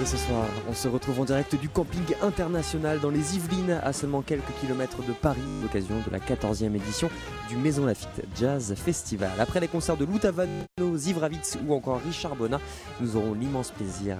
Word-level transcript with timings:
Et 0.00 0.06
ce 0.06 0.16
soir, 0.16 0.46
on 0.70 0.74
se 0.74 0.86
retrouve 0.86 1.18
en 1.18 1.24
direct 1.24 1.56
du 1.56 1.68
camping 1.68 2.14
international 2.22 3.00
dans 3.00 3.10
les 3.10 3.34
Yvelines, 3.34 3.80
à 3.82 3.92
seulement 3.92 4.22
quelques 4.22 4.54
kilomètres 4.60 5.02
de 5.02 5.12
Paris, 5.12 5.40
à 5.58 5.62
l'occasion 5.62 5.96
de 6.06 6.12
la 6.12 6.20
14e 6.20 6.72
édition 6.76 7.10
du 7.48 7.56
Maison 7.56 7.84
Lafitte 7.84 8.22
Jazz 8.38 8.76
Festival. 8.76 9.32
Après 9.40 9.58
les 9.58 9.66
concerts 9.66 9.96
de 9.96 10.04
Lou 10.04 10.20
Tavano, 10.20 10.96
Ziv 10.96 11.18
Ravitz 11.18 11.58
ou 11.66 11.74
encore 11.74 12.00
Richard 12.06 12.36
Bonnat, 12.36 12.60
nous 13.00 13.16
aurons 13.16 13.34
l'immense 13.34 13.72
plaisir 13.72 14.18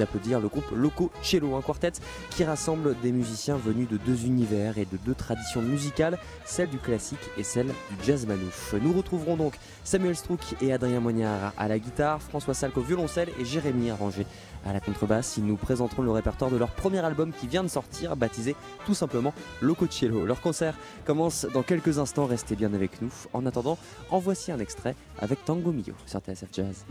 d'applaudir 0.00 0.40
le 0.40 0.48
groupe 0.48 0.68
Loco 0.74 1.12
Cello, 1.22 1.54
un 1.54 1.62
quartet 1.62 1.92
qui 2.30 2.42
rassemble 2.42 2.96
des 3.00 3.12
musiciens 3.12 3.56
venus 3.56 3.86
de 3.88 3.98
deux 3.98 4.24
univers 4.24 4.78
et 4.78 4.84
de 4.84 4.96
deux 5.06 5.14
traditions 5.14 5.62
musicales, 5.62 6.18
celle 6.44 6.70
du 6.70 6.78
classique 6.78 7.30
et 7.38 7.44
celle 7.44 7.68
du 7.68 8.04
jazz 8.04 8.26
manouche. 8.26 8.74
Nous 8.82 8.92
retrouverons 8.92 9.36
donc 9.36 9.54
Samuel 9.84 10.16
Strouk 10.16 10.40
et 10.60 10.72
Adrien 10.72 10.98
Moignard 10.98 11.52
à 11.56 11.68
la 11.68 11.78
guitare, 11.78 12.20
François 12.20 12.54
Salk 12.54 12.76
au 12.76 12.80
violoncelle 12.80 13.28
et 13.38 13.44
Jérémy 13.44 13.90
Arrangé 13.90 14.26
à 14.66 14.72
la 14.72 14.80
contrebasse. 14.80 15.36
Ils 15.36 15.44
nous 15.44 15.56
présenteront 15.56 16.02
le 16.02 16.10
répertoire 16.10 16.50
de 16.50 16.56
leur 16.56 16.70
premier 16.70 16.98
album 17.00 17.32
qui 17.32 17.46
vient 17.46 17.62
de 17.62 17.68
sortir, 17.68 18.16
baptisé 18.16 18.56
tout 18.86 18.94
simplement 18.94 19.32
Loco 19.60 19.86
Cello. 19.86 20.26
Leur 20.26 20.40
concert 20.40 20.74
commence 21.04 21.46
dans 21.52 21.62
quelques 21.62 21.98
instants, 21.98 22.26
restez 22.26 22.56
bien 22.56 22.72
avec 22.74 23.02
nous. 23.02 23.12
En 23.32 23.46
attendant, 23.46 23.78
en 24.10 24.18
voici 24.18 24.52
un 24.52 24.58
extrait 24.58 24.94
avec 25.18 25.44
Tango 25.44 25.72
Mio 25.72 25.94
sur 26.06 26.20
TSF 26.20 26.48
Jazz. 26.52 26.84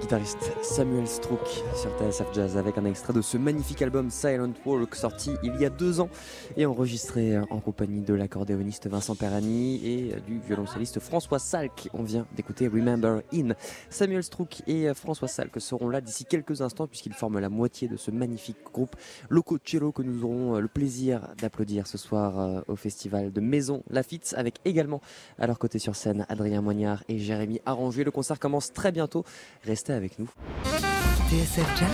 Guitariste 0.00 0.52
Samuel 0.62 1.06
Strouk 1.06 1.46
sur 1.74 1.90
TSF 1.98 2.32
Jazz 2.32 2.56
avec 2.56 2.78
un 2.78 2.84
extrait 2.86 3.12
de 3.12 3.20
ce 3.20 3.36
magnifique 3.36 3.82
album 3.82 4.10
Silent 4.10 4.52
Walk 4.64 4.94
sorti 4.94 5.32
il 5.42 5.54
y 5.60 5.66
a 5.66 5.70
deux 5.70 6.00
ans 6.00 6.08
et 6.56 6.64
enregistré 6.64 7.38
en 7.38 7.60
compagnie 7.60 8.00
de 8.00 8.14
l'accordéoniste 8.14 8.88
Vincent 8.88 9.14
Perani 9.14 9.76
et 9.86 10.14
du 10.26 10.38
violoncelliste 10.38 11.00
François 11.00 11.38
Salk. 11.38 11.90
On 11.92 12.02
vient 12.02 12.26
d'écouter 12.34 12.66
Remember 12.66 13.20
In. 13.34 13.50
Samuel 13.90 14.22
Strouk 14.22 14.62
et 14.66 14.92
François 14.94 15.28
Salk 15.28 15.60
seront 15.60 15.88
là 15.88 16.00
d'ici 16.00 16.24
quelques 16.24 16.62
instants 16.62 16.86
puisqu'ils 16.86 17.14
forment 17.14 17.38
la 17.38 17.50
moitié 17.50 17.86
de 17.86 17.96
ce 17.96 18.10
magnifique 18.10 18.56
groupe 18.72 18.96
Loco 19.28 19.58
Cello 19.62 19.92
que 19.92 20.02
nous 20.02 20.24
aurons 20.24 20.58
le 20.58 20.68
plaisir 20.68 21.28
d'applaudir 21.38 21.86
ce 21.86 21.98
soir 21.98 22.40
euh, 22.40 22.60
au 22.68 22.76
festival 22.76 23.32
de 23.32 23.40
Maison 23.40 23.82
Lafitte 23.90 24.34
avec 24.36 24.56
également 24.64 25.02
à 25.38 25.46
leur 25.46 25.58
côté 25.58 25.78
sur 25.78 25.94
scène 25.94 26.24
Adrien 26.30 26.62
Moignard 26.62 27.04
et 27.08 27.18
Jérémy 27.18 27.60
Arrangé. 27.66 28.02
Le 28.02 28.10
concert 28.10 28.38
commence 28.38 28.72
très 28.72 28.92
bientôt. 28.92 29.24
Restez 29.64 29.89
avec 29.92 30.18
nous. 30.18 30.28
TSF 31.28 31.66
Jazz 31.78 31.88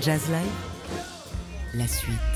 Jazz 0.00 0.30
Live 0.30 0.52
La 1.74 1.86
suite. 1.86 2.35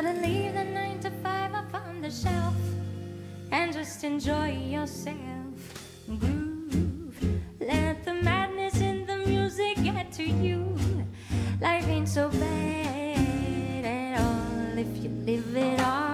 Gotta 0.00 0.20
leave 0.20 0.54
the 0.54 0.62
nine 0.62 1.00
to 1.00 1.10
five 1.24 1.52
up 1.54 1.74
on 1.74 2.00
the 2.00 2.08
shelf 2.08 2.54
and 3.50 3.72
just 3.72 4.04
enjoy 4.04 4.50
yourself. 4.50 5.16
Groove, 6.20 7.18
let 7.58 8.04
the 8.04 8.14
madness 8.14 8.80
in 8.80 9.04
the 9.06 9.16
music 9.16 9.74
get 9.82 10.12
to 10.12 10.22
you. 10.22 10.72
Life 11.60 11.88
ain't 11.88 12.08
so 12.08 12.28
bad 12.28 13.84
at 13.84 14.20
all 14.20 14.78
if 14.78 15.02
you 15.02 15.10
live 15.26 15.56
it 15.56 15.80
off. 15.80 16.07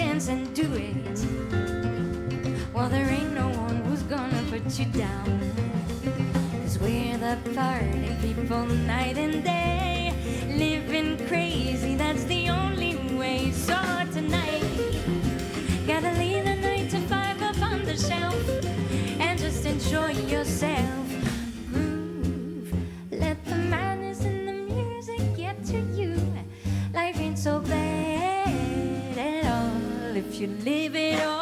Chance 0.00 0.28
and 0.28 0.54
do 0.54 0.66
it, 0.76 1.18
well, 2.72 2.88
there 2.88 3.06
ain't 3.10 3.34
no 3.34 3.48
one 3.48 3.76
who's 3.84 4.02
gonna 4.04 4.42
put 4.48 4.64
you 4.78 4.86
down. 4.86 5.26
Cause 6.62 6.78
we're 6.78 7.18
the 7.18 7.36
party 7.54 8.16
people 8.22 8.64
night 8.64 9.18
and 9.18 9.44
day. 9.44 10.14
Living 10.56 11.18
crazy, 11.28 11.96
that's 11.96 12.24
the 12.24 12.48
only 12.48 12.96
way. 13.18 13.52
So 13.52 13.76
tonight, 14.10 14.64
gotta 15.86 16.12
leave 16.18 16.44
the 16.44 16.56
nine 16.56 16.88
to 16.88 17.00
five 17.00 17.42
up 17.42 17.60
on 17.60 17.84
the 17.84 17.96
shelf 17.96 18.42
and 19.20 19.38
just 19.38 19.66
enjoy 19.66 20.12
yourself. 20.34 20.99
You 30.40 30.46
live 30.64 30.96
it 30.96 31.20
all. 31.20 31.39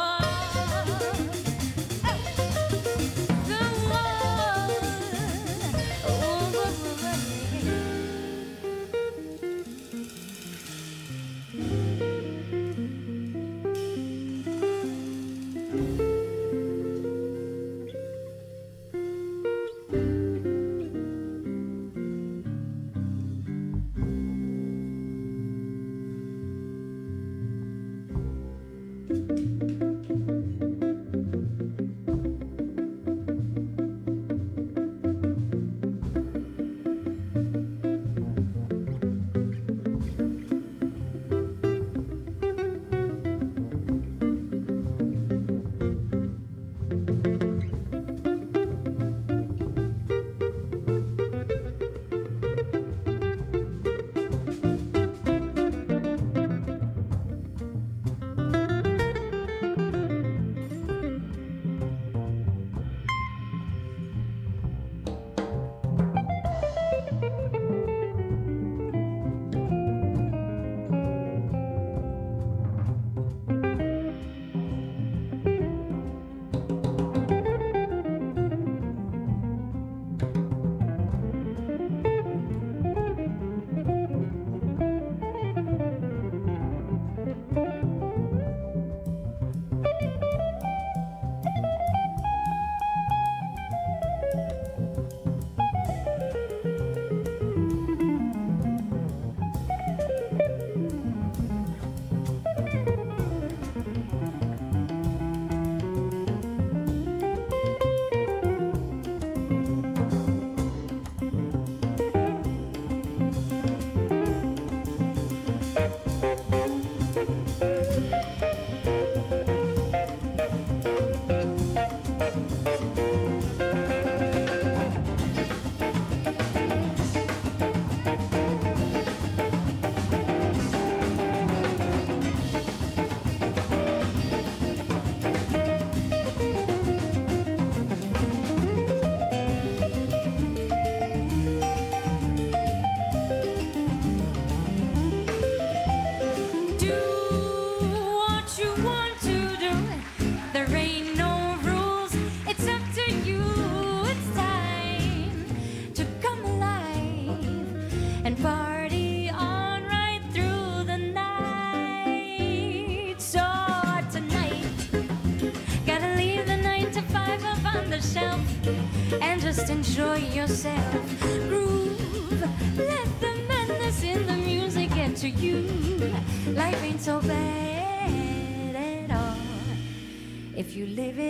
If 180.69 180.75
you 180.75 180.85
live 180.85 181.17
it 181.17 181.28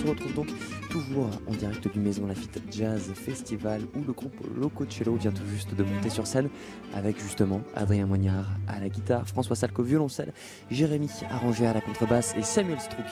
se 0.00 0.06
retrouve 0.06 0.34
donc 0.34 0.48
toujours 0.88 1.28
en 1.46 1.52
direct 1.52 1.92
du 1.92 2.00
Maison 2.00 2.26
Lafitte 2.26 2.62
Jazz 2.70 3.12
Festival 3.14 3.82
où 3.94 4.02
le 4.06 4.12
groupe 4.12 4.34
Loco 4.58 4.86
Cello 4.86 5.16
vient 5.16 5.30
tout 5.30 5.46
juste 5.46 5.74
de 5.74 5.82
monter 5.82 6.08
sur 6.08 6.26
scène 6.26 6.48
avec 6.94 7.20
justement 7.20 7.60
Adrien 7.74 8.06
Moignard 8.06 8.48
à 8.66 8.80
la 8.80 8.88
guitare, 8.88 9.28
François 9.28 9.56
Salco 9.56 9.82
violoncelle, 9.82 10.32
Jérémy 10.70 11.10
arrangé 11.30 11.66
à 11.66 11.74
la 11.74 11.82
contrebasse 11.82 12.34
et 12.38 12.42
Samuel 12.42 12.80
Strouk 12.80 13.06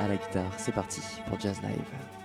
à 0.00 0.08
la 0.08 0.16
guitare. 0.16 0.52
C'est 0.56 0.74
parti 0.74 1.00
pour 1.28 1.38
Jazz 1.38 1.60
Live. 1.62 2.23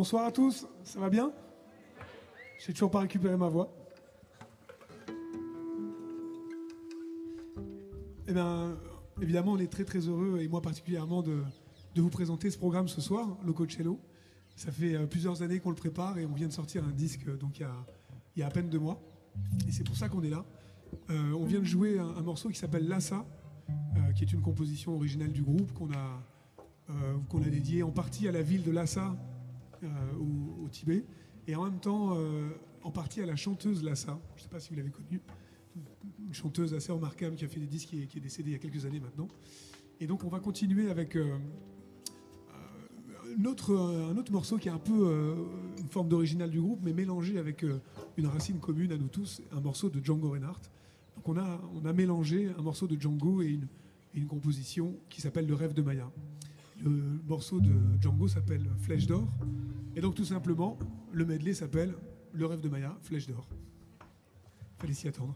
Bonsoir 0.00 0.26
à 0.26 0.30
tous, 0.30 0.64
ça 0.84 1.00
va 1.00 1.10
bien? 1.10 1.32
J'ai 2.60 2.72
toujours 2.72 2.88
pas 2.88 3.00
récupéré 3.00 3.36
ma 3.36 3.48
voix. 3.48 3.74
Eh 8.28 8.32
bien, 8.32 8.78
évidemment, 9.20 9.54
on 9.54 9.58
est 9.58 9.66
très 9.66 9.82
très 9.82 9.98
heureux, 9.98 10.38
et 10.40 10.46
moi 10.46 10.62
particulièrement, 10.62 11.20
de, 11.20 11.42
vous 11.96 12.10
présenter 12.10 12.48
ce 12.48 12.56
programme 12.56 12.86
ce 12.86 13.00
soir, 13.00 13.38
Loco 13.44 13.66
Cello. 13.68 13.98
Ça 14.54 14.70
fait 14.70 14.94
euh, 14.94 15.06
plusieurs 15.06 15.42
années 15.42 15.58
qu'on 15.58 15.70
le 15.70 15.74
prépare 15.74 16.16
et 16.16 16.26
on 16.26 16.32
vient 16.32 16.46
de 16.46 16.52
sortir 16.52 16.84
un 16.84 16.92
disque 16.92 17.26
euh, 17.26 17.36
donc 17.36 17.58
il 17.58 17.66
y 18.36 18.42
a, 18.42 18.46
à 18.46 18.50
peine 18.50 18.68
deux 18.68 18.78
mois. 18.78 19.02
Et 19.66 19.72
c'est 19.72 19.82
pour 19.82 19.96
ça 19.96 20.08
qu'on 20.08 20.22
est 20.22 20.30
là. 20.30 20.44
Euh, 21.10 21.32
on 21.32 21.44
vient 21.44 21.58
de 21.58 21.64
jouer 21.64 21.98
un, 21.98 22.22
morceau 22.22 22.50
qui 22.50 22.58
s'appelle 22.60 22.86
Lassa, 22.86 23.26
qui 24.14 24.22
est 24.22 24.32
une 24.32 24.42
composition 24.42 24.94
originale 24.94 25.32
du 25.32 25.42
groupe 25.42 25.72
qu'on 25.72 25.90
a, 25.90 26.22
qu'on 27.28 27.42
a 27.42 27.48
dédié 27.48 27.82
en 27.82 27.90
partie 27.90 28.28
à 28.28 28.32
la 28.32 28.42
ville 28.42 28.62
de 28.62 28.70
euh, 28.70 29.16
au, 29.84 30.64
au 30.64 30.68
Tibet 30.68 31.04
et 31.46 31.56
en 31.56 31.64
même 31.64 31.80
temps 31.80 32.16
euh, 32.16 32.50
en 32.82 32.90
partie 32.90 33.20
à 33.22 33.26
la 33.26 33.36
chanteuse 33.36 33.82
Lhasa. 33.82 34.20
Je 34.36 34.40
ne 34.40 34.42
sais 34.44 34.48
pas 34.48 34.60
si 34.60 34.70
vous 34.70 34.76
l'avez 34.76 34.90
connue, 34.90 35.20
une 36.26 36.34
chanteuse 36.34 36.74
assez 36.74 36.92
remarquable 36.92 37.36
qui 37.36 37.44
a 37.44 37.48
fait 37.48 37.60
des 37.60 37.66
disques 37.66 37.94
est, 37.94 38.06
qui 38.06 38.18
est 38.18 38.20
décédée 38.20 38.50
il 38.50 38.52
y 38.52 38.56
a 38.56 38.58
quelques 38.58 38.84
années 38.84 39.00
maintenant. 39.00 39.28
Et 40.00 40.06
donc 40.06 40.24
on 40.24 40.28
va 40.28 40.40
continuer 40.40 40.90
avec 40.90 41.16
euh, 41.16 41.36
un 43.38 43.44
autre, 43.44 43.74
un 43.76 44.16
autre 44.16 44.32
morceau 44.32 44.58
qui 44.58 44.68
est 44.68 44.72
un 44.72 44.78
peu 44.78 45.06
euh, 45.06 45.34
une 45.78 45.88
forme 45.88 46.08
d'original 46.08 46.50
du 46.50 46.60
groupe, 46.60 46.80
mais 46.82 46.92
mélangé 46.92 47.38
avec 47.38 47.64
euh, 47.64 47.80
une 48.16 48.26
racine 48.26 48.58
commune 48.58 48.92
à 48.92 48.96
nous 48.96 49.08
tous, 49.08 49.42
un 49.52 49.60
morceau 49.60 49.88
de 49.88 50.04
Django 50.04 50.30
Reinhardt. 50.30 50.70
Donc 51.16 51.28
on 51.28 51.36
a, 51.36 51.60
on 51.74 51.84
a 51.84 51.92
mélangé 51.92 52.50
un 52.58 52.62
morceau 52.62 52.86
de 52.86 53.00
Django 53.00 53.42
et 53.42 53.48
une, 53.48 53.66
et 54.14 54.18
une 54.18 54.26
composition 54.26 54.94
qui 55.08 55.20
s'appelle 55.20 55.46
Le 55.46 55.54
rêve 55.54 55.72
de 55.72 55.82
Maya. 55.82 56.10
Le 56.80 56.90
morceau 57.26 57.60
de 57.60 57.72
Django 58.00 58.28
s'appelle 58.28 58.68
Flèche 58.78 59.06
d'or. 59.06 59.28
Et 59.96 60.00
donc 60.00 60.14
tout 60.14 60.24
simplement, 60.24 60.78
le 61.12 61.24
medley 61.24 61.52
s'appelle 61.54 61.94
Le 62.32 62.46
rêve 62.46 62.60
de 62.60 62.68
Maya, 62.68 62.96
Flèche 63.02 63.26
d'or. 63.26 63.48
Fallait 64.78 64.94
s'y 64.94 65.08
attendre. 65.08 65.34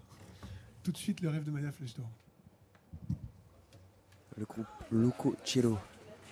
Tout 0.83 0.93
de 0.93 0.97
suite, 0.97 1.21
Le 1.21 1.29
rêve 1.29 1.45
de 1.45 1.51
Maya, 1.51 1.73
Flèche 1.73 1.95
d'or. 1.95 2.11
Le 4.39 4.45
groupe 4.45 4.67
Loco 4.91 5.35
Cello 5.45 5.79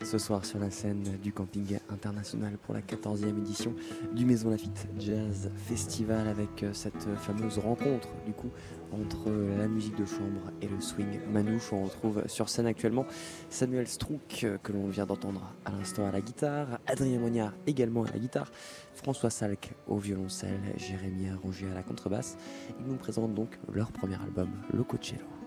ce 0.05 0.19
soir 0.19 0.45
sur 0.45 0.59
la 0.59 0.71
scène 0.71 1.19
du 1.23 1.33
camping 1.33 1.79
international 1.91 2.57
pour 2.57 2.75
la 2.75 2.81
14e 2.81 3.39
édition 3.39 3.75
du 4.15 4.25
Maison 4.25 4.51
Lafitte 4.51 4.89
Jazz 4.99 5.51
Festival 5.67 6.27
avec 6.27 6.63
euh, 6.63 6.73
cette 6.73 7.07
fameuse 7.17 7.59
rencontre 7.59 8.09
du 8.25 8.33
coup 8.33 8.51
entre 8.93 9.31
la 9.59 9.69
musique 9.69 9.97
de 9.97 10.05
chambre 10.05 10.53
et 10.63 10.69
le 10.69 10.81
swing 10.81 11.21
manouche. 11.33 11.73
On 11.73 11.85
retrouve 11.85 12.23
sur 12.27 12.49
scène 12.49 12.67
actuellement 12.67 13.07
Samuel 13.49 13.87
Strouk 13.87 14.45
euh, 14.45 14.59
que 14.63 14.73
l'on 14.73 14.89
vient 14.89 15.07
d'entendre 15.07 15.43
à 15.65 15.73
l'instant 15.73 16.07
à 16.07 16.13
la 16.13 16.21
guitare, 16.21 16.79
Adrien 16.87 17.19
Mognard 17.19 17.53
également 17.67 18.05
à 18.05 18.11
la 18.13 18.19
guitare, 18.19 18.51
François 18.95 19.31
Salk 19.31 19.73
au 19.87 19.97
violoncelle, 19.97 20.61
Jérémy 20.77 21.31
Rongier 21.43 21.71
à 21.71 21.75
la 21.75 21.83
contrebasse. 21.83 22.37
Ils 22.81 22.87
nous 22.87 22.97
présentent 22.97 23.35
donc 23.35 23.59
leur 23.73 23.93
premier 23.93 24.17
album 24.17 24.51
Loco 24.73 24.97
Cello. 25.01 25.40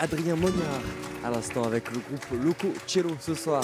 Adrien 0.00 0.34
Mognard 0.34 0.80
à 1.22 1.30
l'instant 1.30 1.64
avec 1.64 1.90
le 1.90 1.98
groupe 1.98 2.42
Loco 2.42 2.68
Cello 2.86 3.10
ce 3.20 3.34
soir 3.34 3.62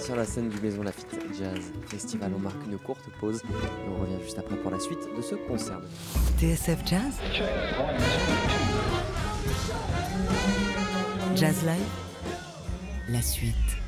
sur 0.00 0.14
la 0.14 0.24
scène 0.24 0.48
du 0.48 0.60
Maison 0.60 0.82
Lafitte 0.82 1.18
Jazz 1.36 1.58
Festival. 1.88 2.32
On 2.36 2.38
marque 2.38 2.64
une 2.66 2.78
courte 2.78 3.04
pause 3.18 3.42
et 3.44 3.88
on 3.90 4.00
revient 4.00 4.22
juste 4.22 4.38
après 4.38 4.56
pour 4.56 4.70
la 4.70 4.78
suite 4.78 5.08
de 5.16 5.20
ce 5.20 5.34
concert. 5.34 5.80
TSF 6.38 6.78
Jazz 6.86 7.20
Jazz 11.34 11.56
Live 11.64 11.88
La 13.08 13.20
suite. 13.20 13.85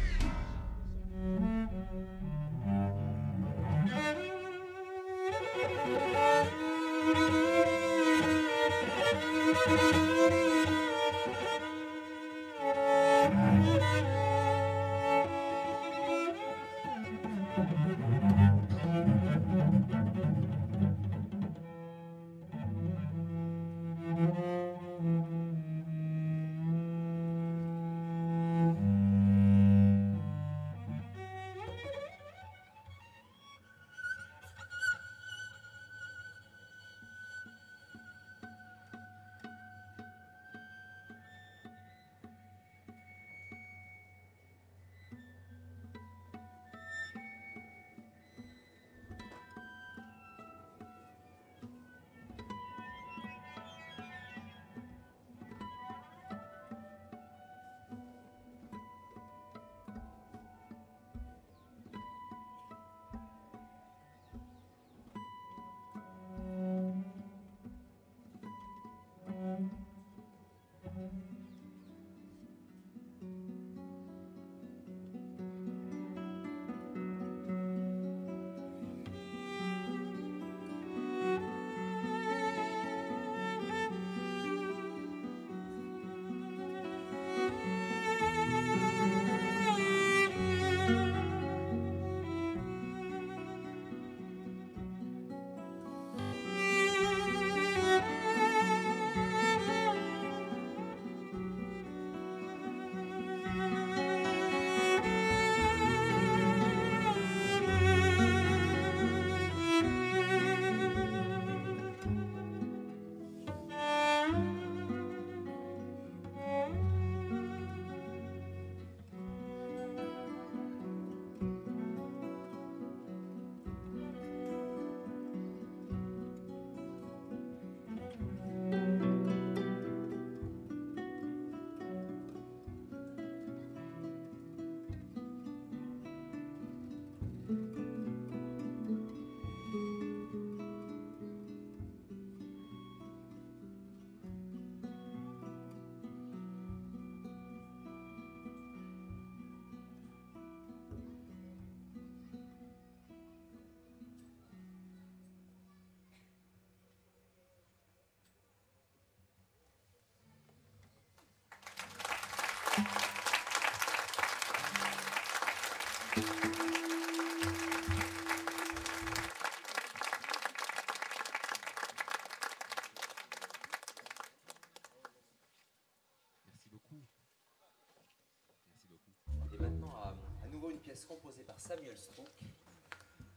Composée 181.06 181.44
par 181.44 181.58
Samuel 181.58 181.94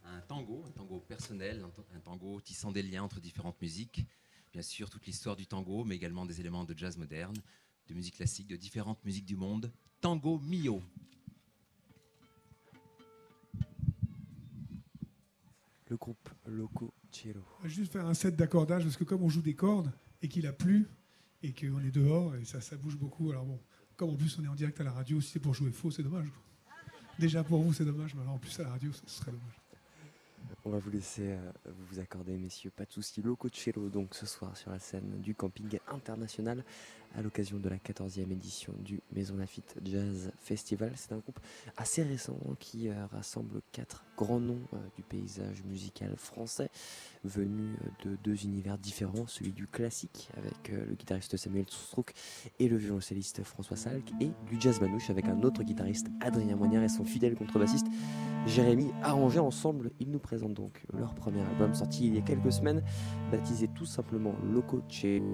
un 0.04 0.20
tango, 0.22 0.64
un 0.68 0.72
tango 0.72 1.00
personnel, 1.00 1.64
un 1.96 2.00
tango 2.00 2.42
tissant 2.42 2.72
des 2.72 2.84
liens 2.84 3.04
entre 3.04 3.22
différentes 3.22 3.62
musiques. 3.62 4.04
Bien 4.52 4.62
sûr, 4.62 4.90
toute 4.90 5.06
l'histoire 5.06 5.38
du 5.38 5.48
tango, 5.48 5.86
mais 5.86 5.96
également 5.96 6.26
des 6.26 6.42
éléments 6.42 6.66
de 6.66 6.78
jazz 6.78 6.98
moderne, 6.98 7.36
de 7.88 7.94
musique 7.94 8.16
classique, 8.16 8.48
de 8.48 8.58
différentes 8.58 9.04
musiques 9.06 9.26
du 9.26 9.38
monde. 9.38 9.72
Tango 10.02 10.40
Mio. 10.40 10.82
Le 15.92 15.98
groupe 15.98 16.30
Loco 16.46 16.94
Cello. 17.12 17.44
On 17.60 17.64
va 17.64 17.68
juste 17.68 17.92
faire 17.92 18.06
un 18.06 18.14
set 18.14 18.38
d'accordage 18.38 18.84
parce 18.84 18.96
que 18.96 19.04
comme 19.04 19.24
on 19.24 19.28
joue 19.28 19.42
des 19.42 19.56
cordes 19.56 19.92
et 20.22 20.30
qu'il 20.30 20.48
a 20.48 20.54
plu 20.54 20.88
et 21.44 21.52
qu'on 21.52 21.84
est 21.84 21.92
dehors 21.92 22.34
et 22.38 22.46
ça, 22.46 22.62
ça 22.62 22.78
bouge 22.78 22.96
beaucoup. 22.96 23.30
Alors 23.30 23.44
bon, 23.44 23.60
comme 23.98 24.12
en 24.12 24.16
plus 24.16 24.40
on 24.40 24.46
est 24.46 24.48
en 24.48 24.56
direct 24.56 24.80
à 24.80 24.86
la 24.86 24.94
radio, 24.94 25.20
si 25.20 25.32
c'est 25.32 25.42
pour 25.42 25.54
jouer 25.54 25.70
faux, 25.72 25.92
c'est 25.92 26.02
dommage. 26.02 26.30
Déjà 27.20 27.44
pour 27.44 27.62
vous 27.62 27.74
c'est 27.74 27.84
dommage, 27.84 28.16
mais 28.16 28.22
alors 28.22 28.36
en 28.36 28.38
plus 28.38 28.58
à 28.62 28.64
la 28.64 28.70
radio, 28.70 28.90
ce 28.94 29.02
serait 29.06 29.32
dommage. 29.32 29.62
On 30.64 30.70
va 30.70 30.80
vous 30.80 30.92
laisser 30.92 31.32
euh, 31.32 31.52
vous 31.90 32.00
accorder, 32.00 32.38
messieurs, 32.38 32.72
pas 32.74 32.86
de 32.86 32.92
soucis. 32.92 33.22
Loco 33.22 33.50
Cello, 33.50 33.90
donc 33.90 34.16
ce 34.16 34.26
soir 34.26 34.56
sur 34.56 34.72
la 34.72 34.80
scène 34.80 35.20
du 35.20 35.36
camping 35.36 35.78
international 35.88 36.64
à 37.16 37.22
l'occasion 37.22 37.58
de 37.58 37.68
la 37.68 37.78
14e 37.78 38.32
édition 38.32 38.74
du 38.80 39.02
Maison 39.12 39.36
Lafitte 39.38 39.76
Jazz 39.84 40.32
Festival. 40.40 40.94
C'est 40.96 41.12
un 41.14 41.18
groupe 41.18 41.40
assez 41.78 42.04
récent 42.04 42.40
qui 42.60 42.90
euh, 42.90 43.06
rassemble 43.08 43.61
quatre 43.72 44.06
grands 44.18 44.40
noms 44.40 44.62
euh, 44.74 44.78
du 44.96 45.02
paysage 45.02 45.64
musical 45.64 46.14
français 46.18 46.70
venus 47.24 47.76
euh, 47.84 48.10
de 48.10 48.16
deux 48.18 48.44
univers 48.44 48.78
différents, 48.78 49.28
celui 49.28 49.52
du 49.52 49.68
classique 49.68 50.30
avec 50.38 50.70
euh, 50.70 50.86
le 50.88 50.96
guitariste 50.96 51.38
Samuel 51.38 51.66
Strouk 51.70 52.14
et 52.60 52.68
le 52.68 52.78
violoncelliste 52.78 53.44
François 53.44 53.78
Salk 53.78 54.12
et 54.20 54.32
du 54.50 54.60
jazz 54.60 54.80
manouche 54.82 55.10
avec 55.10 55.26
un 55.26 55.42
autre 55.44 55.64
guitariste 55.64 56.08
Adrien 56.22 56.56
Moignard 56.56 56.84
et 56.84 56.90
son 56.90 57.06
fidèle 57.06 57.36
contrebassiste 57.36 57.88
Jérémy 58.46 58.92
arrangés 59.04 59.40
ensemble. 59.40 59.92
Ils 60.00 60.10
nous 60.10 60.20
présentent 60.20 60.54
donc 60.56 60.84
leur 60.94 61.16
premier 61.16 61.42
album 61.42 61.74
sorti 61.74 62.08
il 62.08 62.16
y 62.16 62.18
a 62.18 62.22
quelques 62.22 62.52
semaines, 62.52 62.84
baptisé 63.32 63.68
tout 63.68 63.86
simplement 63.86 64.34
Loco 64.44 64.82
Cello, 64.90 65.32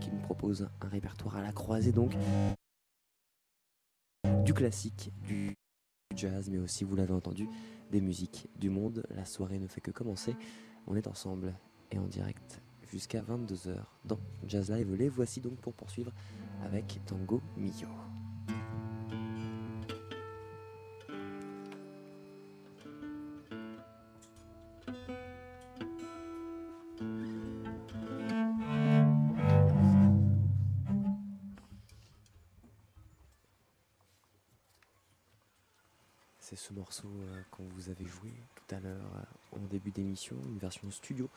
qui 0.00 0.10
nous 0.10 0.20
propose 0.20 0.68
un 0.80 0.88
répertoire 0.88 1.36
à 1.36 1.42
la 1.42 1.52
croisée 1.52 1.92
donc 1.92 2.14
du 4.44 4.54
classique, 4.54 5.10
du 5.26 5.56
jazz, 6.16 6.48
mais 6.50 6.58
aussi, 6.58 6.84
vous 6.84 6.96
l'avez 6.96 7.12
entendu, 7.12 7.48
des 7.90 8.00
musiques 8.00 8.48
du 8.56 8.70
monde. 8.70 9.04
La 9.14 9.24
soirée 9.24 9.58
ne 9.58 9.66
fait 9.66 9.80
que 9.80 9.90
commencer. 9.90 10.34
On 10.86 10.96
est 10.96 11.06
ensemble 11.06 11.54
et 11.90 11.98
en 11.98 12.06
direct 12.06 12.60
jusqu'à 12.90 13.20
22h 13.20 13.76
dans 14.04 14.18
Jazz 14.46 14.70
Live. 14.70 14.94
Les 14.94 15.08
voici 15.08 15.40
donc 15.40 15.56
pour 15.56 15.74
poursuivre 15.74 16.12
avec 16.64 17.00
Tango 17.06 17.42
Mio. 17.56 17.88
Morceau 37.06 37.32
euh, 37.32 37.42
qu'on 37.50 37.64
vous 37.74 37.88
avait 37.90 38.04
joué 38.04 38.32
tout 38.54 38.74
à 38.74 38.80
l'heure 38.80 39.10
euh, 39.16 39.58
en 39.58 39.66
début 39.66 39.90
d'émission, 39.90 40.36
une 40.46 40.58
version 40.58 40.90
studio. 40.90 41.28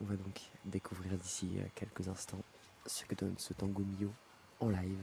On 0.00 0.04
va 0.04 0.16
donc 0.16 0.40
découvrir 0.64 1.16
d'ici 1.16 1.50
euh, 1.58 1.64
quelques 1.74 2.08
instants 2.08 2.42
ce 2.86 3.04
que 3.04 3.14
donne 3.14 3.34
ce 3.38 3.54
tango 3.54 3.82
mio 3.82 4.10
en 4.60 4.68
live. 4.68 4.98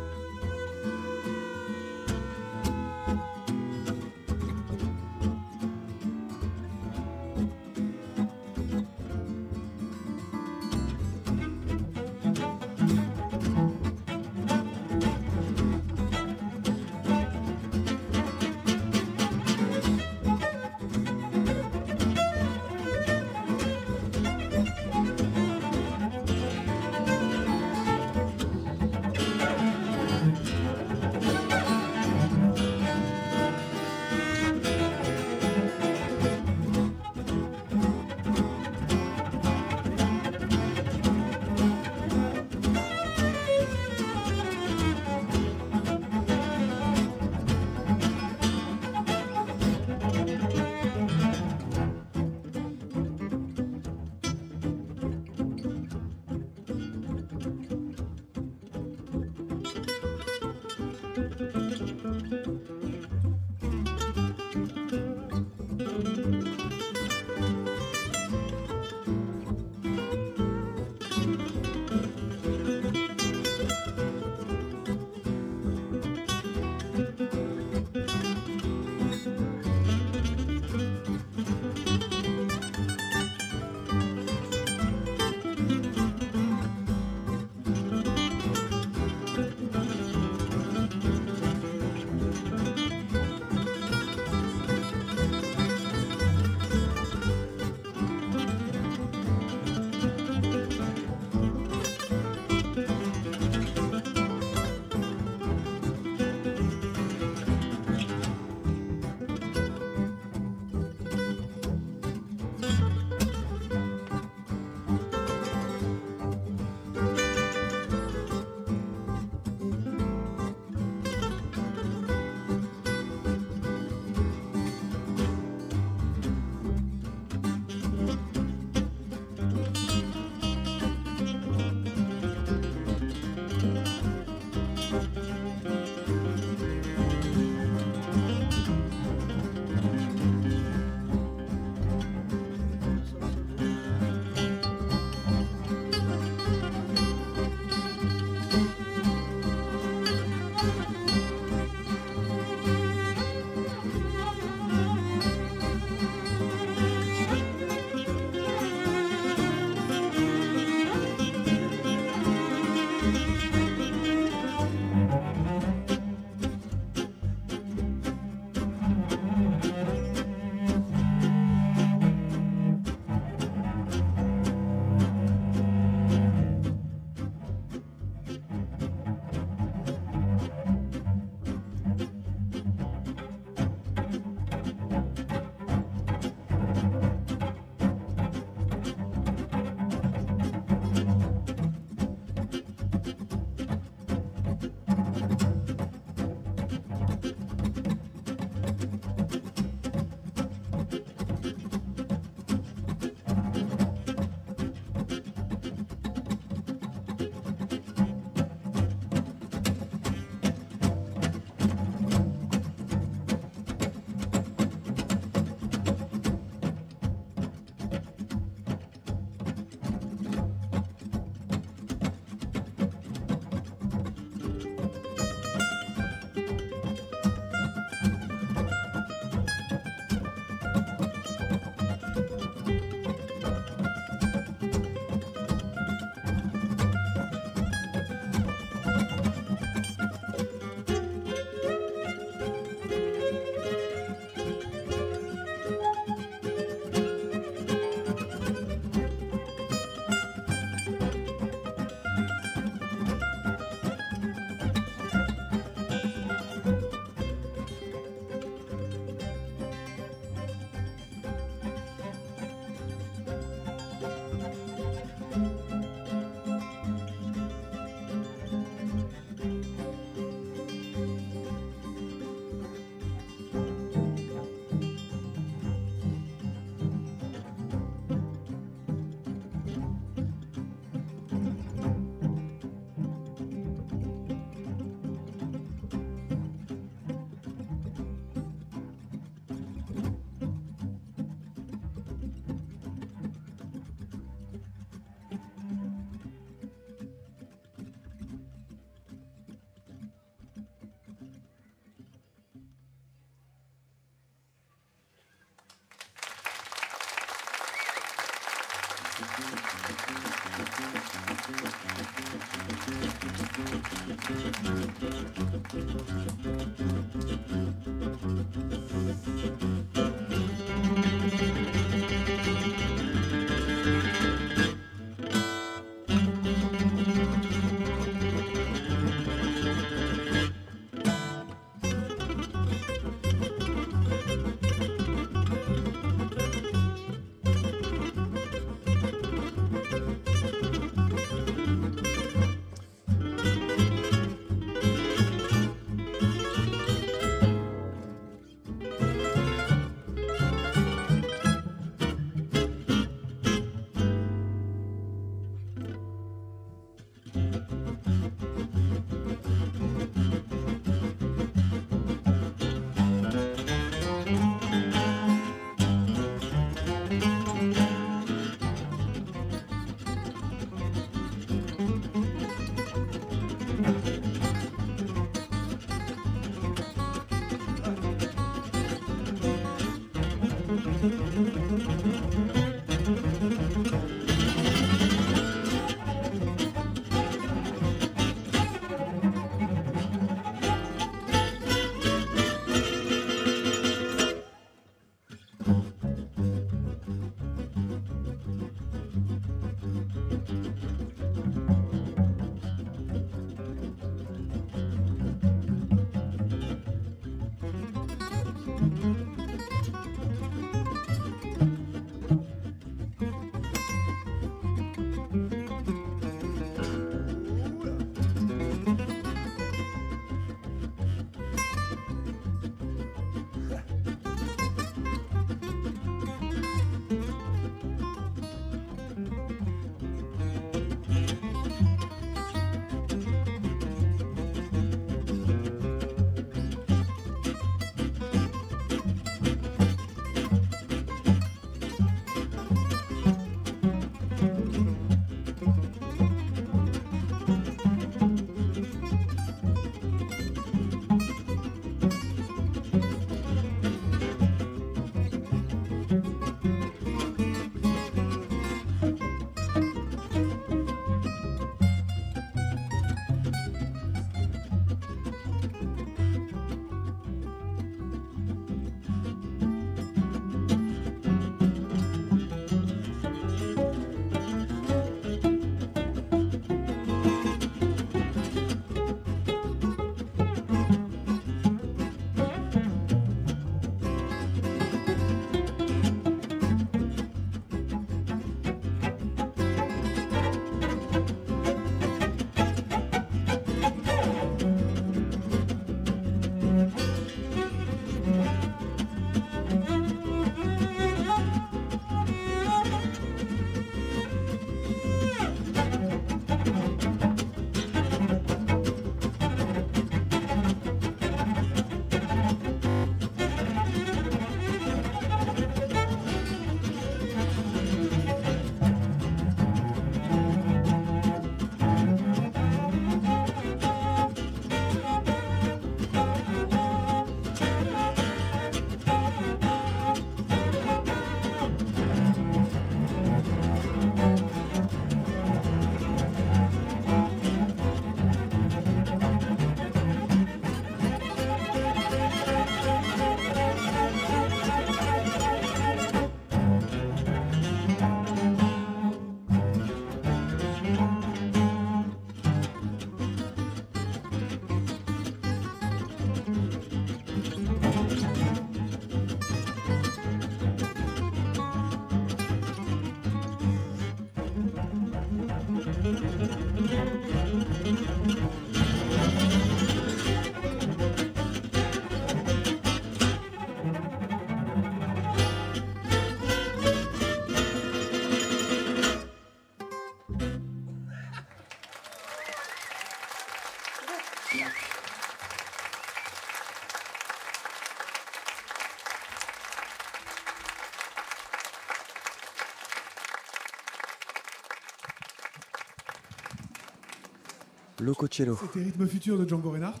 Lococello 598.06 598.56
C'était 598.60 598.82
Rythme 598.84 599.06
Futur 599.06 599.38
de 599.38 599.48
Django 599.48 599.70
Reinhardt. 599.70 600.00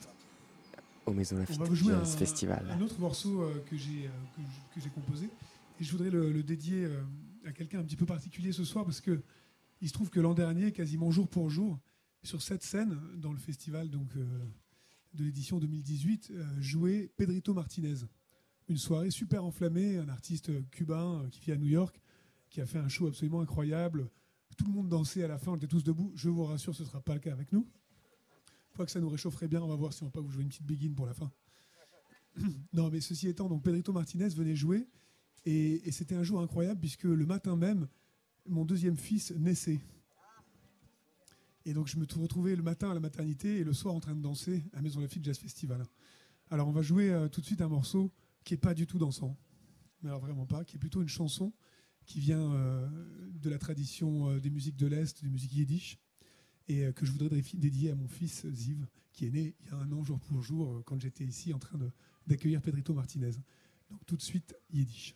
au 1.06 1.12
Maison 1.12 1.36
On 1.36 1.40
Lafitte 1.40 1.58
va 1.58 1.64
vous 1.64 1.74
jouer 1.74 1.92
Jazz 1.92 2.14
un, 2.14 2.18
Festival. 2.18 2.66
un 2.70 2.80
autre 2.80 2.98
morceau 2.98 3.42
euh, 3.42 3.62
que 3.68 3.76
j'ai 3.76 4.06
euh, 4.06 4.88
composé. 4.94 5.28
Et 5.80 5.84
je 5.84 5.92
voudrais 5.92 6.10
le, 6.10 6.32
le 6.32 6.42
dédier 6.42 6.84
euh, 6.84 7.02
à 7.46 7.52
quelqu'un 7.52 7.80
un 7.80 7.84
petit 7.84 7.96
peu 7.96 8.06
particulier 8.06 8.52
ce 8.52 8.64
soir 8.64 8.84
parce 8.84 9.00
que 9.00 9.20
il 9.80 9.88
se 9.88 9.92
trouve 9.92 10.10
que 10.10 10.20
l'an 10.20 10.34
dernier, 10.34 10.72
quasiment 10.72 11.10
jour 11.10 11.28
pour 11.28 11.50
jour, 11.50 11.78
sur 12.22 12.42
cette 12.42 12.62
scène, 12.62 12.98
dans 13.16 13.32
le 13.32 13.38
festival 13.38 13.90
donc, 13.90 14.16
euh, 14.16 14.24
de 15.14 15.24
l'édition 15.24 15.58
2018, 15.58 16.30
euh, 16.32 16.44
jouait 16.60 17.10
Pedrito 17.16 17.54
Martinez. 17.54 17.96
Une 18.68 18.78
soirée 18.78 19.10
super 19.10 19.44
enflammée, 19.44 19.98
un 19.98 20.08
artiste 20.08 20.50
cubain 20.70 21.22
euh, 21.22 21.28
qui 21.28 21.40
vit 21.40 21.52
à 21.52 21.56
New 21.56 21.68
York, 21.68 22.00
qui 22.50 22.60
a 22.60 22.66
fait 22.66 22.78
un 22.78 22.88
show 22.88 23.06
absolument 23.06 23.40
incroyable. 23.40 24.08
Tout 24.56 24.66
le 24.66 24.72
monde 24.72 24.88
dansait 24.88 25.22
à 25.22 25.28
la 25.28 25.38
fin, 25.38 25.52
on 25.52 25.56
était 25.56 25.66
tous 25.66 25.84
debout. 25.84 26.12
Je 26.16 26.30
vous 26.30 26.44
rassure, 26.44 26.74
ce 26.74 26.82
ne 26.82 26.88
sera 26.88 27.00
pas 27.00 27.14
le 27.14 27.20
cas 27.20 27.32
avec 27.32 27.52
nous. 27.52 27.66
Fois 28.76 28.84
que 28.84 28.92
ça 28.92 29.00
nous 29.00 29.08
réchaufferait 29.08 29.48
bien, 29.48 29.62
on 29.62 29.68
va 29.68 29.74
voir 29.74 29.94
si 29.94 30.02
on 30.02 30.06
va 30.06 30.12
pas 30.12 30.20
vous 30.20 30.28
jouer 30.28 30.42
une 30.42 30.50
petite 30.50 30.66
begin 30.66 30.92
pour 30.92 31.06
la 31.06 31.14
fin. 31.14 31.32
non, 32.74 32.90
mais 32.90 33.00
ceci 33.00 33.26
étant, 33.26 33.48
donc 33.48 33.62
Pedrito 33.62 33.90
Martinez 33.90 34.28
venait 34.28 34.54
jouer. 34.54 34.86
Et, 35.46 35.90
c'était 35.92 36.14
un 36.14 36.22
jour 36.22 36.42
incroyable 36.42 36.80
puisque 36.80 37.04
le 37.04 37.24
matin 37.24 37.56
même, 37.56 37.88
mon 38.44 38.66
deuxième 38.66 38.98
fils 38.98 39.30
naissait. 39.30 39.80
Et 41.64 41.72
donc 41.72 41.86
je 41.86 41.96
me 41.96 42.04
retrouvé 42.20 42.54
le 42.54 42.62
matin 42.62 42.90
à 42.90 42.94
la 42.94 43.00
maternité 43.00 43.56
et 43.60 43.64
le 43.64 43.72
soir 43.72 43.94
en 43.94 44.00
train 44.00 44.14
de 44.14 44.20
danser 44.20 44.62
à 44.74 44.82
Maison 44.82 45.00
Lafitte 45.00 45.24
Jazz 45.24 45.38
Festival. 45.38 45.82
Alors 46.50 46.68
on 46.68 46.72
va 46.72 46.82
jouer 46.82 47.10
euh, 47.10 47.28
tout 47.28 47.40
de 47.40 47.46
suite 47.46 47.62
un 47.62 47.68
morceau 47.68 48.12
qui 48.44 48.52
est 48.52 48.58
pas 48.58 48.74
du 48.74 48.86
tout 48.86 48.98
dansant, 48.98 49.38
mais 50.02 50.10
alors 50.10 50.20
vraiment 50.20 50.44
pas, 50.44 50.64
qui 50.64 50.76
est 50.76 50.78
plutôt 50.78 51.00
une 51.00 51.08
chanson 51.08 51.54
qui 52.04 52.20
vient 52.20 52.52
euh, 52.52 52.86
de 53.30 53.48
la 53.48 53.58
tradition 53.58 54.28
euh, 54.28 54.38
des 54.38 54.50
musiques 54.50 54.76
de 54.76 54.86
l'Est, 54.86 55.24
des 55.24 55.30
musiques 55.30 55.54
yiddish, 55.54 55.98
et 56.68 56.84
euh, 56.84 56.92
que 56.92 57.06
je 57.06 57.12
voudrais 57.12 57.42
dédier 57.54 57.90
à 57.90 57.94
mon 57.94 58.08
fils 58.08 58.46
Ziv, 58.48 58.86
qui 59.12 59.26
est 59.26 59.30
né 59.30 59.54
il 59.60 59.68
y 59.68 59.70
a 59.70 59.76
un 59.76 59.92
an 59.92 60.02
jour 60.04 60.18
pour 60.20 60.42
jour, 60.42 60.76
euh, 60.76 60.82
quand 60.84 61.00
j'étais 61.00 61.24
ici 61.24 61.52
en 61.52 61.58
train 61.58 61.78
d'accueillir 62.26 62.60
Pedrito 62.60 62.94
Martinez. 62.94 63.32
Donc 63.90 64.04
tout 64.06 64.16
de 64.16 64.22
suite 64.22 64.54
yiddish. 64.70 65.14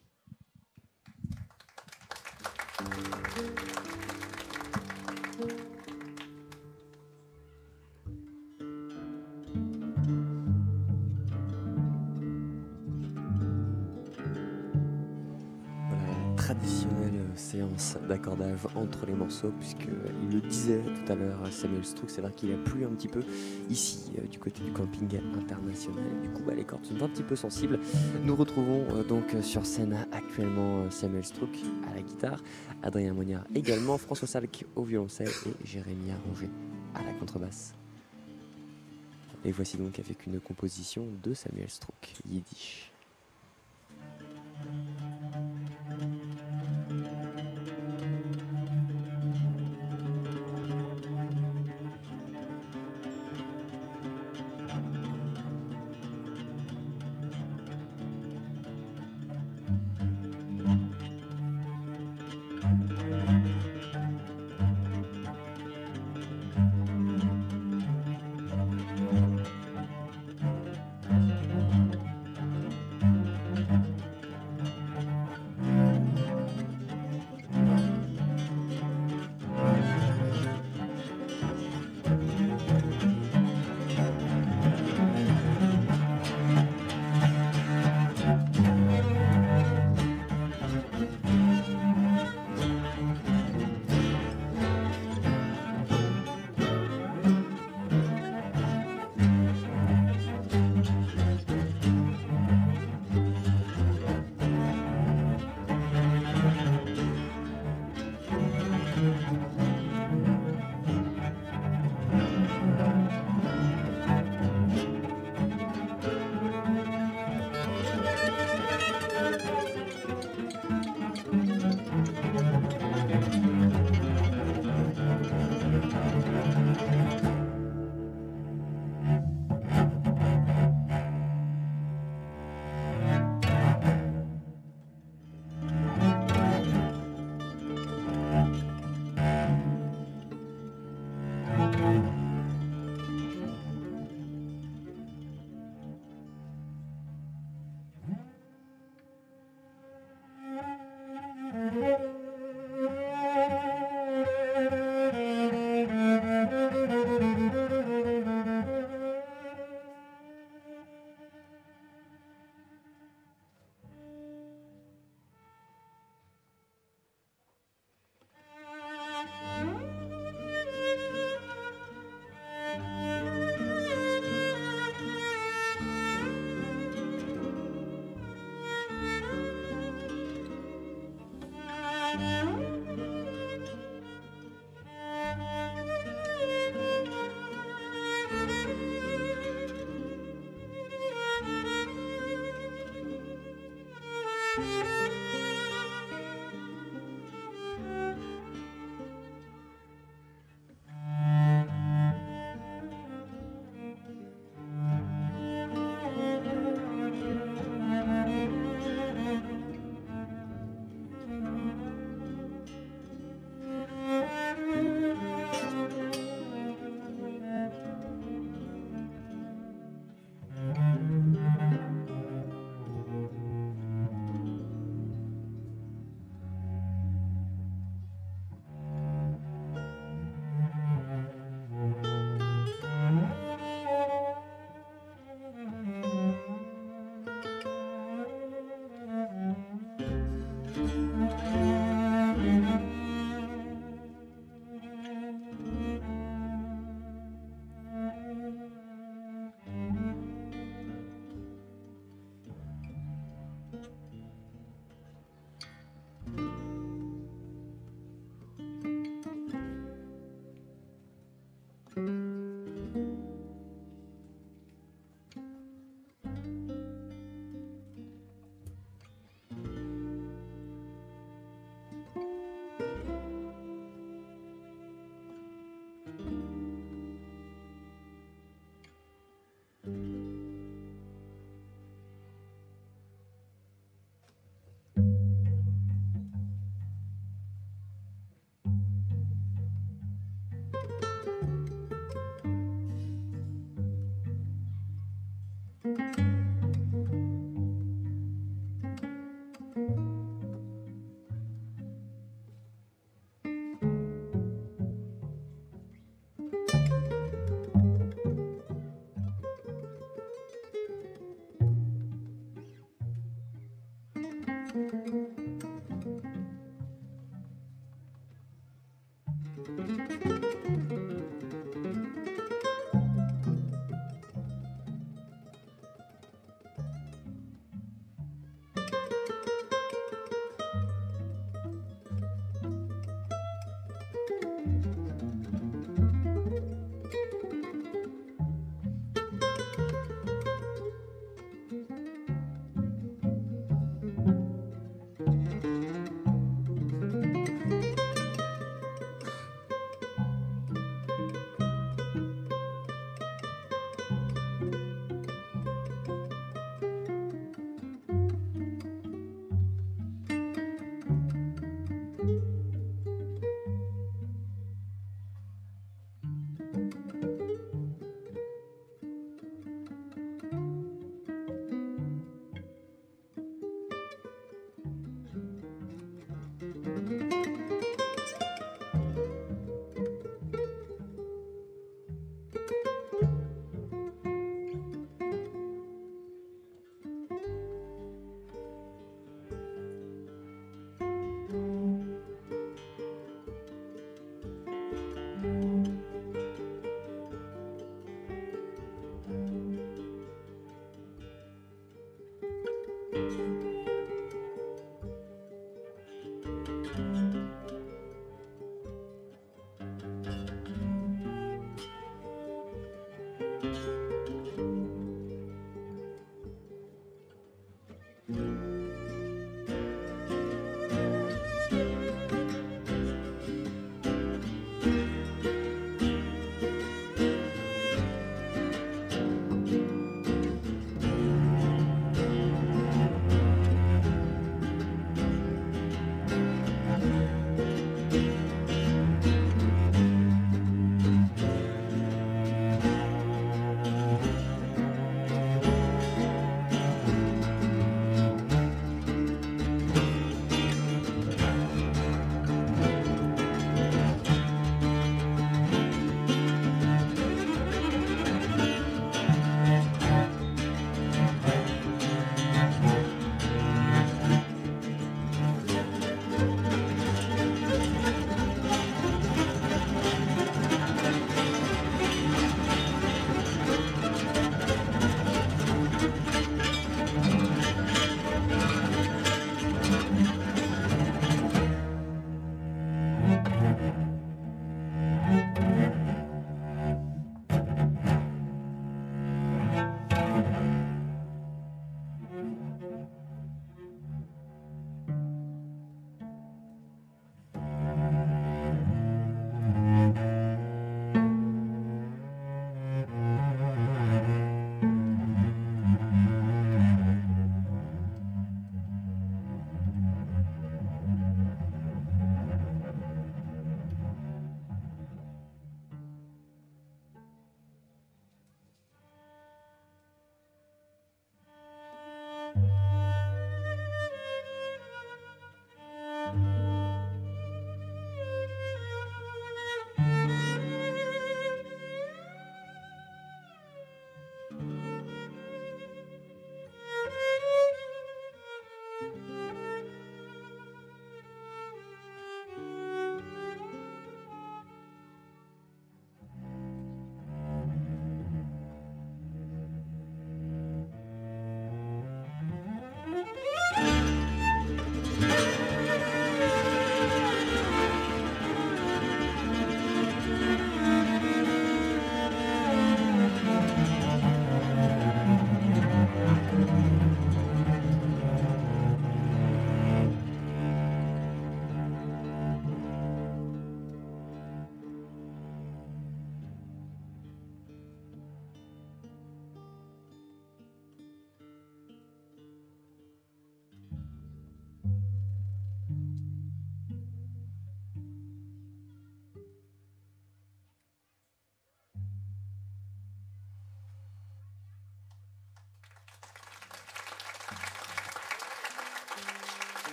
D'accordage 18.09 18.59
entre 18.75 19.07
les 19.07 19.15
morceaux, 19.15 19.53
puisqu'il 19.59 20.31
le 20.31 20.41
disait 20.41 20.81
tout 20.81 21.13
à 21.13 21.15
l'heure, 21.15 21.39
Samuel 21.51 21.85
Strouk, 21.85 22.11
c'est 22.11 22.21
vrai 22.21 22.33
qu'il 22.37 22.53
a 22.53 22.57
plu 22.57 22.85
un 22.85 22.91
petit 22.91 23.09
peu 23.09 23.23
ici, 23.69 24.13
euh, 24.19 24.27
du 24.27 24.39
côté 24.39 24.63
du 24.63 24.73
camping 24.73 25.09
international. 25.37 26.05
Du 26.23 26.29
coup, 26.31 26.43
bah, 26.47 26.55
les 26.55 26.65
cordes 26.65 26.85
sont 26.85 27.03
un 27.03 27.09
petit 27.09 27.23
peu 27.23 27.37
sensibles. 27.37 27.79
Nous 28.25 28.37
retrouvons 28.37 28.85
euh, 28.91 29.05
donc 29.05 29.35
euh, 29.35 29.43
sur 29.43 29.67
scène 29.67 30.07
actuellement 30.13 30.91
Samuel 30.91 31.25
Strouk 31.25 31.51
à 31.91 31.95
la 31.95 32.03
guitare, 32.03 32.41
Adrien 32.83 33.15
Mognard 33.15 33.45
également, 33.55 33.99
François 33.99 34.29
Salk 34.29 34.65
au 34.77 34.83
violoncelle 34.83 35.31
et 35.47 35.67
Jérémy 35.67 36.11
Arranger 36.11 36.51
à 36.95 37.03
la 37.03 37.13
contrebasse. 37.15 37.75
Et 39.45 39.53
voici 39.53 39.77
donc 39.77 39.99
avec 39.99 40.27
une 40.27 40.39
composition 40.39 41.07
de 41.23 41.33
Samuel 41.35 41.71
Strouk, 41.71 42.15
Yiddish. 42.29 42.93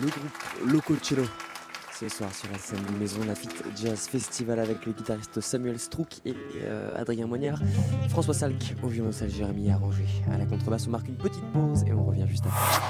Le 0.00 0.06
groupe 0.06 0.72
Loco 0.72 0.94
Cello 1.02 1.24
ce 1.92 2.08
soir 2.08 2.34
sur 2.34 2.50
la 2.50 2.56
scène 2.56 2.82
du 2.88 2.94
Maison 2.94 3.22
Lafitte 3.26 3.62
Jazz 3.76 4.08
Festival 4.08 4.58
avec 4.58 4.86
le 4.86 4.92
guitariste 4.92 5.42
Samuel 5.42 5.78
Strouk 5.78 6.20
et 6.24 6.34
euh, 6.62 6.96
Adrien 6.96 7.26
Moignard, 7.26 7.60
François 8.08 8.32
Salk 8.32 8.74
au 8.82 8.86
violoncelle 8.88 9.30
Jérémy 9.30 9.70
Arrangé. 9.70 10.04
À 10.32 10.38
la 10.38 10.46
contrebasse, 10.46 10.86
on 10.86 10.90
marque 10.90 11.08
une 11.08 11.18
petite 11.18 11.44
pause 11.52 11.84
et 11.86 11.92
on 11.92 12.04
revient 12.04 12.24
juste 12.26 12.44
après. 12.46 12.80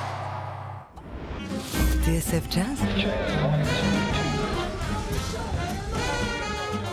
TSF 2.05 2.45
Jazz 2.49 2.79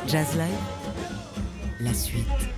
Jazz 0.08 0.36
Live 0.36 1.82
La 1.82 1.94
suite. 1.94 2.57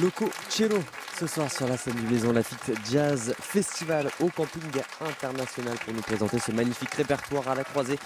Loco 0.00 0.30
Cello 0.48 0.82
ce 1.20 1.26
soir 1.26 1.52
sur 1.52 1.68
la 1.68 1.76
scène 1.76 1.96
du 1.96 2.14
Maison 2.14 2.32
Lafitte 2.32 2.72
Jazz 2.90 3.34
Festival 3.38 4.08
au 4.20 4.28
camping 4.28 4.62
international 5.02 5.76
pour 5.84 5.92
nous 5.92 6.00
présenter 6.00 6.38
ce 6.38 6.50
magnifique 6.50 6.94
répertoire 6.94 7.46
à 7.46 7.54
la 7.54 7.62
croisée 7.62 7.98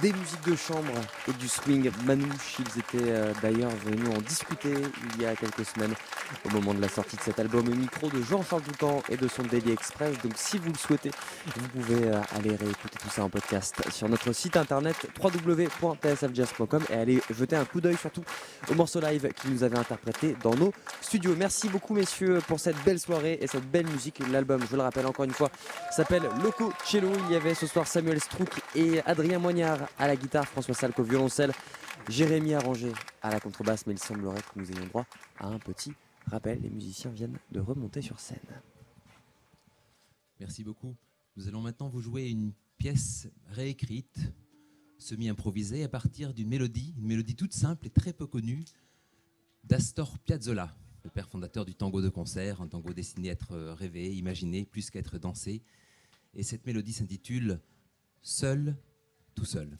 des 0.00 0.12
musiques 0.12 0.44
de 0.44 0.56
chambre 0.56 0.92
et 1.28 1.32
du 1.34 1.46
swing 1.46 1.92
manouche. 2.04 2.56
Ils 2.58 2.80
étaient 2.80 3.10
euh, 3.12 3.32
d'ailleurs 3.40 3.70
venus 3.84 4.08
en 4.16 4.20
discuter 4.20 4.74
il 5.14 5.22
y 5.22 5.26
a 5.26 5.36
quelques 5.36 5.64
semaines 5.64 5.94
au 6.44 6.48
moment 6.50 6.74
de 6.74 6.80
la 6.80 6.88
sortie 6.88 7.14
de 7.14 7.20
cet 7.20 7.38
album 7.38 7.68
au 7.68 7.74
micro 7.74 8.10
de 8.10 8.20
Jean-Charles 8.20 8.62
Doucan 8.62 9.00
et 9.10 9.16
de 9.16 9.28
son 9.28 9.42
Daily 9.44 9.70
Express. 9.70 10.16
Donc 10.24 10.32
si 10.34 10.58
vous 10.58 10.72
le 10.72 10.78
souhaitez, 10.78 11.12
vous 11.56 11.68
pouvez 11.68 12.08
euh, 12.08 12.20
aller 12.36 12.50
réécouter 12.50 12.98
tout 13.00 13.10
ça 13.10 13.22
en 13.22 13.30
podcast 13.30 13.76
sur 13.92 14.08
notre 14.08 14.32
site 14.32 14.56
internet 14.56 14.96
www.tsfjazz.com 15.22 16.82
et 16.90 16.94
aller 16.94 17.22
jeter 17.30 17.54
un 17.54 17.64
coup 17.64 17.80
d'œil 17.80 17.96
surtout 17.96 18.24
au 18.68 18.74
morceau 18.74 19.00
live 19.00 19.28
qu'ils 19.40 19.52
nous 19.52 19.62
avaient 19.62 19.78
interprété 19.78 20.36
dans 20.42 20.54
nos 20.54 20.72
studios. 21.00 21.34
Merci 21.38 21.68
beaucoup 21.68 21.94
messieurs 21.94 22.40
pour 22.48 22.55
cette 22.58 22.82
belle 22.84 23.00
soirée 23.00 23.38
et 23.40 23.46
cette 23.46 23.70
belle 23.70 23.86
musique. 23.86 24.20
L'album, 24.30 24.64
je 24.68 24.76
le 24.76 24.82
rappelle 24.82 25.06
encore 25.06 25.24
une 25.24 25.32
fois, 25.32 25.50
s'appelle 25.90 26.22
Loco 26.42 26.72
Cello. 26.84 27.10
Il 27.26 27.32
y 27.32 27.36
avait 27.36 27.54
ce 27.54 27.66
soir 27.66 27.86
Samuel 27.86 28.20
Strouk 28.20 28.50
et 28.74 29.00
Adrien 29.02 29.38
Moignard 29.38 29.88
à 29.98 30.06
la 30.06 30.16
guitare, 30.16 30.46
François 30.46 30.74
Salco 30.74 31.02
au 31.02 31.04
violoncelle, 31.04 31.52
Jérémy 32.08 32.54
Arrangé 32.54 32.92
à 33.22 33.30
la 33.30 33.40
contrebasse, 33.40 33.86
mais 33.86 33.94
il 33.94 33.98
semblerait 33.98 34.40
que 34.40 34.58
nous 34.58 34.70
ayons 34.70 34.86
droit 34.86 35.06
à 35.38 35.46
un 35.46 35.58
petit 35.58 35.92
rappel. 36.26 36.60
Les 36.62 36.70
musiciens 36.70 37.10
viennent 37.10 37.38
de 37.50 37.60
remonter 37.60 38.02
sur 38.02 38.20
scène. 38.20 38.38
Merci 40.40 40.64
beaucoup. 40.64 40.94
Nous 41.36 41.48
allons 41.48 41.60
maintenant 41.60 41.88
vous 41.88 42.00
jouer 42.00 42.28
une 42.28 42.52
pièce 42.78 43.28
réécrite, 43.48 44.18
semi-improvisée 44.98 45.84
à 45.84 45.88
partir 45.88 46.32
d'une 46.32 46.48
mélodie, 46.48 46.94
une 46.98 47.06
mélodie 47.06 47.36
toute 47.36 47.52
simple 47.52 47.86
et 47.86 47.90
très 47.90 48.12
peu 48.12 48.26
connue 48.26 48.64
d'Astor 49.64 50.18
Piazzolla, 50.20 50.74
le 51.06 51.10
père 51.10 51.28
fondateur 51.28 51.64
du 51.64 51.76
tango 51.76 52.02
de 52.02 52.08
concert, 52.08 52.60
un 52.60 52.66
tango 52.66 52.92
destiné 52.92 53.28
à 53.28 53.32
être 53.32 53.56
rêvé, 53.56 54.12
imaginé, 54.16 54.64
plus 54.66 54.90
qu'à 54.90 54.98
être 54.98 55.18
dansé. 55.18 55.62
Et 56.34 56.42
cette 56.42 56.66
mélodie 56.66 56.92
s'intitule 56.92 57.60
Seul 58.22 58.76
tout 59.36 59.44
seul. 59.44 59.78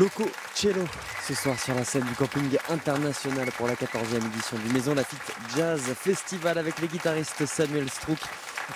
Loco 0.00 0.24
Cello 0.54 0.82
ce 1.28 1.34
soir 1.34 1.60
sur 1.60 1.74
la 1.74 1.84
scène 1.84 2.04
du 2.04 2.14
camping 2.14 2.56
international 2.70 3.52
pour 3.52 3.66
la 3.66 3.74
14e 3.74 4.24
édition 4.32 4.56
du 4.56 4.72
Maison 4.72 4.94
Lafitte 4.94 5.20
Jazz 5.54 5.82
Festival 5.94 6.56
avec 6.56 6.80
les 6.80 6.88
guitaristes 6.88 7.44
Samuel 7.44 7.90
Strouk 7.90 8.18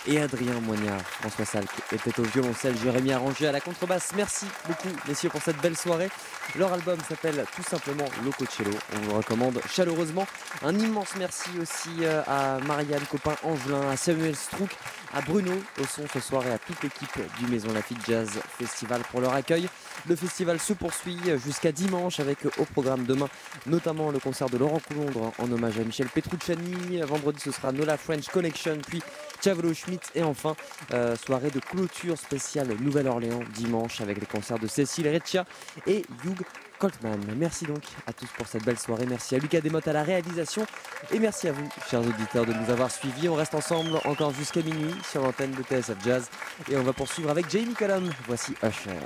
et 0.06 0.20
Adrien 0.20 0.60
Moignard. 0.60 1.00
François 1.00 1.46
Salk 1.46 1.70
était 1.92 2.20
au 2.20 2.24
violoncelle, 2.24 2.76
Jérémy 2.76 3.12
Arrangé 3.12 3.46
à 3.46 3.52
la 3.52 3.60
contrebasse. 3.60 4.10
Merci 4.14 4.44
beaucoup 4.68 4.90
messieurs 5.08 5.30
pour 5.30 5.40
cette 5.40 5.56
belle 5.62 5.78
soirée. 5.78 6.10
Leur 6.56 6.74
album 6.74 6.98
s'appelle 7.08 7.42
tout 7.56 7.62
simplement 7.62 8.04
Loco 8.22 8.44
Cello. 8.44 8.76
On 8.94 8.98
vous 9.06 9.14
recommande 9.16 9.62
chaleureusement. 9.66 10.26
Un 10.62 10.78
immense 10.78 11.14
merci 11.18 11.48
aussi 11.58 12.02
euh, 12.02 12.22
à 12.26 12.58
Marianne 12.66 13.04
Copin 13.10 13.34
Angelin, 13.44 13.88
à 13.88 13.96
Samuel 13.96 14.36
Strouk, 14.36 14.76
à 15.14 15.22
Bruno 15.22 15.52
au 15.80 15.84
son 15.86 16.02
ce 16.12 16.20
soir 16.20 16.46
et 16.46 16.52
à 16.52 16.58
toute 16.58 16.82
l'équipe 16.82 17.18
du 17.38 17.46
Maison 17.46 17.72
Lafitte 17.72 18.04
Jazz 18.06 18.28
Festival 18.58 19.00
pour 19.10 19.22
leur 19.22 19.32
accueil. 19.32 19.70
Le 20.08 20.16
festival 20.16 20.60
se 20.60 20.72
poursuit 20.72 21.18
jusqu'à 21.44 21.72
dimanche 21.72 22.20
avec 22.20 22.38
au 22.58 22.64
programme 22.64 23.04
demain 23.04 23.28
notamment 23.66 24.10
le 24.10 24.18
concert 24.18 24.50
de 24.50 24.58
Laurent 24.58 24.80
Coulondre 24.80 25.32
en 25.38 25.50
hommage 25.50 25.78
à 25.78 25.84
Michel 25.84 26.08
Petrucciani. 26.08 27.00
Vendredi 27.02 27.40
ce 27.40 27.50
sera 27.50 27.72
Nola 27.72 27.96
French 27.96 28.28
Connection 28.28 28.78
puis 28.86 29.02
Chavelo 29.42 29.72
Schmidt 29.72 30.06
et 30.14 30.22
enfin 30.22 30.54
euh, 30.92 31.16
soirée 31.16 31.50
de 31.50 31.60
clôture 31.60 32.18
spéciale 32.18 32.68
Nouvelle-Orléans 32.80 33.40
dimanche 33.54 34.00
avec 34.00 34.20
les 34.20 34.26
concerts 34.26 34.58
de 34.58 34.66
Cécile 34.66 35.08
Reccia 35.08 35.46
et 35.86 36.04
Hugh 36.24 36.42
Coltman. 36.78 37.20
Merci 37.36 37.64
donc 37.64 37.82
à 38.06 38.12
tous 38.12 38.28
pour 38.36 38.46
cette 38.46 38.64
belle 38.64 38.78
soirée. 38.78 39.06
Merci 39.06 39.36
à 39.36 39.38
Lucas 39.38 39.60
Desmottes 39.60 39.88
à 39.88 39.92
la 39.92 40.02
réalisation. 40.02 40.66
Et 41.12 41.18
merci 41.18 41.48
à 41.48 41.52
vous, 41.52 41.68
chers 41.88 42.00
auditeurs, 42.00 42.46
de 42.46 42.52
nous 42.52 42.70
avoir 42.70 42.90
suivis. 42.90 43.28
On 43.28 43.34
reste 43.34 43.54
ensemble 43.54 43.98
encore 44.04 44.32
jusqu'à 44.32 44.62
minuit 44.62 44.94
sur 45.10 45.22
l'antenne 45.22 45.52
de 45.52 45.62
TSF 45.62 45.96
Jazz. 46.04 46.28
Et 46.70 46.76
on 46.76 46.82
va 46.82 46.92
poursuivre 46.92 47.30
avec 47.30 47.48
Jamie 47.50 47.74
Cullum. 47.74 48.10
Voici 48.26 48.54
Usher. 48.62 48.98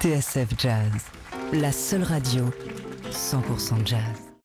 TSF 0.00 0.54
Jazz, 0.58 1.02
la 1.52 1.72
seule 1.72 2.04
radio 2.04 2.44
100% 3.10 3.86
jazz. 3.86 4.25